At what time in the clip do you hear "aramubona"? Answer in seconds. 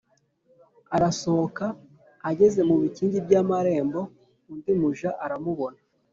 5.25-5.79